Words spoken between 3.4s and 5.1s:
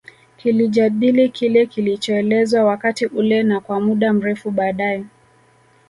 na kwa muda mrefu baadae